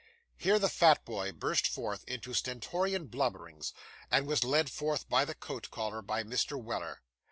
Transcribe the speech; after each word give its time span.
(Here, 0.35 0.57
the 0.57 0.67
fat 0.67 1.05
boy 1.05 1.31
burst 1.31 1.67
forth 1.67 2.03
into 2.07 2.33
stentorian 2.33 3.05
blubberings, 3.05 3.71
and 4.09 4.25
was 4.25 4.43
led 4.43 4.71
forth 4.71 5.07
by 5.07 5.25
the 5.25 5.35
coat 5.35 5.69
collar, 5.69 6.01
by 6.01 6.23
Mr. 6.23 6.59
Weller.) 6.59 7.03